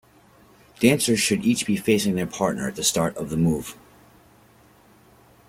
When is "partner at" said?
2.25-2.75